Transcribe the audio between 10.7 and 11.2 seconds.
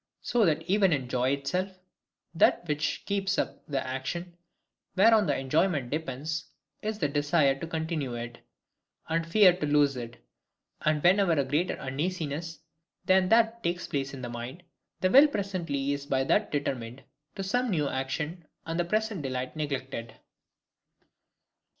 and